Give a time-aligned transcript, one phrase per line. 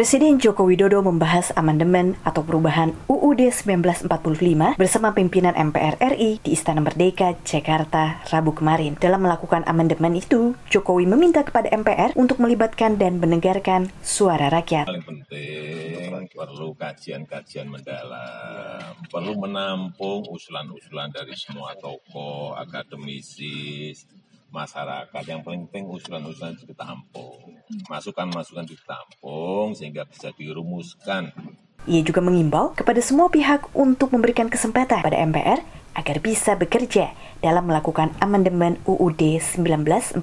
[0.00, 6.80] Presiden Joko Widodo membahas amandemen atau perubahan UUD 1945 bersama pimpinan MPR RI di Istana
[6.80, 8.96] Merdeka, Jakarta, Rabu kemarin.
[8.96, 14.88] Dalam melakukan amandemen itu, Jokowi meminta kepada MPR untuk melibatkan dan mendengarkan suara rakyat.
[14.88, 23.92] Paling penting perlu kajian-kajian mendalam, perlu menampung usulan-usulan dari semua tokoh, akademisi,
[24.48, 25.22] masyarakat.
[25.28, 31.32] Yang paling penting usulan-usulan itu ditampung, masukan-masukan ditampung sehingga bisa dirumuskan.
[31.88, 35.64] Ia juga mengimbau kepada semua pihak untuk memberikan kesempatan pada MPR
[35.96, 40.22] agar bisa bekerja dalam melakukan amandemen UUD 1945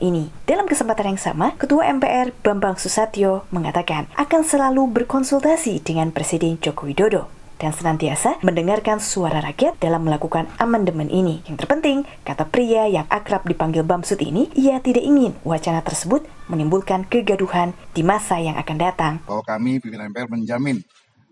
[0.00, 0.30] ini.
[0.48, 6.88] Dalam kesempatan yang sama, Ketua MPR Bambang Susatyo mengatakan akan selalu berkonsultasi dengan Presiden Joko
[6.88, 11.46] Widodo dan senantiasa mendengarkan suara rakyat dalam melakukan amandemen ini.
[11.46, 17.06] Yang terpenting, kata pria yang akrab dipanggil Bamsud ini, ia tidak ingin wacana tersebut menimbulkan
[17.06, 19.12] kegaduhan di masa yang akan datang.
[19.22, 20.82] Bahwa kami pimpinan MPR menjamin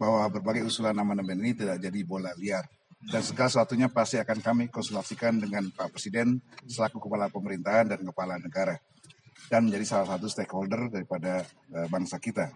[0.00, 2.64] bahwa berbagai usulan amandemen ini tidak jadi bola liar
[3.04, 8.40] dan segala sesuatunya pasti akan kami konsultasikan dengan Pak Presiden selaku kepala pemerintahan dan kepala
[8.40, 8.80] negara
[9.52, 11.44] dan menjadi salah satu stakeholder daripada
[11.76, 12.48] uh, bangsa kita.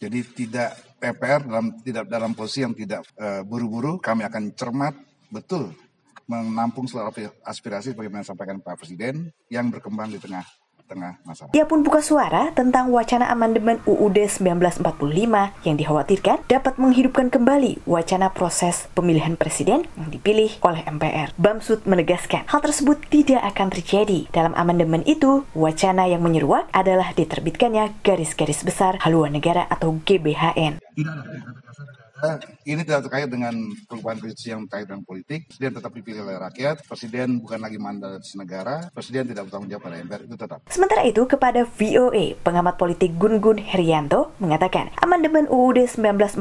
[0.00, 4.96] Jadi tidak PPR dalam tidak dalam posisi yang tidak uh, buru-buru, kami akan cermat
[5.28, 5.76] betul
[6.30, 7.10] menampung seluruh
[7.42, 10.46] aspirasi bagaimana disampaikan Pak Presiden yang berkembang di tengah
[10.90, 11.54] tengah masalah.
[11.54, 14.82] Ia pun buka suara tentang wacana amandemen UUD 1945
[15.62, 21.30] yang dikhawatirkan dapat menghidupkan kembali wacana proses pemilihan presiden yang dipilih oleh MPR.
[21.38, 24.26] Bamsud menegaskan hal tersebut tidak akan terjadi.
[24.34, 30.82] Dalam amandemen itu, wacana yang menyeruak adalah diterbitkannya garis-garis besar haluan negara atau GBHN.
[30.82, 31.99] Tidak ada
[32.66, 33.54] ini tidak terkait dengan
[33.88, 35.40] perubahan konstitusi yang terkait dengan politik.
[35.50, 36.84] Presiden tetap dipilih oleh rakyat.
[36.84, 38.88] Presiden bukan lagi mandat negara.
[38.92, 40.58] Presiden tidak bertanggung jawab pada MPR itu tetap.
[40.68, 46.40] Sementara itu kepada VOA, pengamat politik Gun Gun Herianto mengatakan amandemen UUD 1945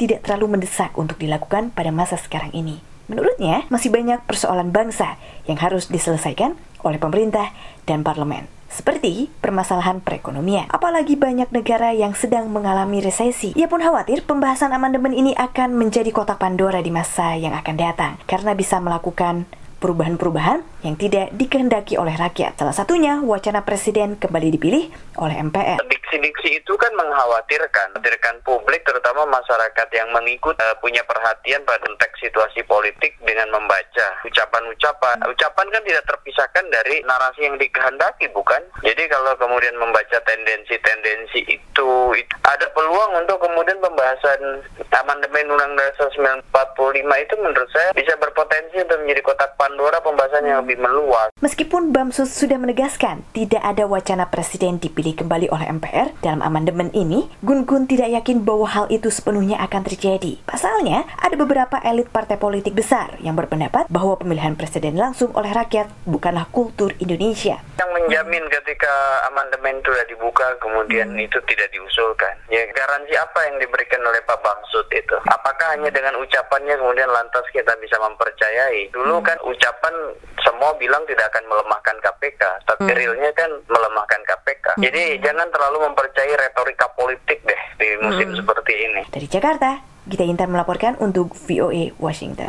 [0.00, 2.80] tidak terlalu mendesak untuk dilakukan pada masa sekarang ini.
[3.10, 5.18] Menurutnya, masih banyak persoalan bangsa
[5.50, 6.54] yang harus diselesaikan
[6.86, 7.50] oleh pemerintah
[7.82, 10.70] dan parlemen seperti permasalahan perekonomian.
[10.70, 13.52] Apalagi banyak negara yang sedang mengalami resesi.
[13.58, 18.12] Ia pun khawatir pembahasan amandemen ini akan menjadi kotak Pandora di masa yang akan datang
[18.24, 19.44] karena bisa melakukan
[19.80, 22.56] perubahan-perubahan yang tidak dikehendaki oleh rakyat.
[22.60, 25.80] Salah satunya wacana presiden kembali dipilih oleh MPR.
[25.88, 32.20] Diksi-diksi itu kan mengkhawatirkan, mengkhawatirkan publik terutama masyarakat yang mengikut uh, punya perhatian pada konteks
[32.20, 35.16] situasi politik dengan membaca ucapan-ucapan.
[35.24, 38.60] Ucapan kan tidak terpisahkan dari narasi yang dikehendaki, bukan?
[38.84, 42.12] Jadi kalau kemudian membaca tendensi-tendensi itu, itu
[42.44, 44.60] ada peluang untuk kemudian pembahasan
[45.00, 46.12] amandemen Undang-Undang
[46.52, 51.30] 1945 itu menurut saya bisa berpotensi untuk menjadi kotak Pandora pembahasan yang lebih meluas.
[51.38, 57.30] Meskipun Bamsus sudah menegaskan tidak ada wacana presiden dipilih kembali oleh MPR dalam amandemen ini,
[57.38, 60.42] Gun Gun tidak yakin bahwa hal itu sepenuhnya akan terjadi.
[60.42, 65.86] Pasalnya, ada beberapa elit partai politik besar yang berpendapat bahwa pemilihan presiden langsung oleh rakyat
[66.02, 67.62] bukanlah kultur Indonesia.
[67.78, 68.92] Yang menjamin ketika
[69.28, 71.26] amandemen itu sudah dibuka kemudian hmm.
[71.26, 72.34] itu tidak diusulkan.
[72.48, 75.16] Ya garansi apa yang diberikan oleh Pak Bamsud itu?
[75.28, 78.88] Apakah hanya dengan ucapannya kemudian lantas kita bisa mempercayai?
[78.90, 79.26] Dulu hmm.
[79.26, 79.94] kan ucapan
[80.40, 82.96] semua bilang tidak akan melemahkan KPK, tapi hmm.
[82.96, 84.66] realnya kan melemahkan KPK.
[84.76, 84.82] Hmm.
[84.88, 88.38] Jadi jangan terlalu mempercayai retorika politik deh di musim hmm.
[88.40, 89.02] seperti ini.
[89.12, 92.48] Dari Jakarta, Gita Intan melaporkan untuk VOA Washington.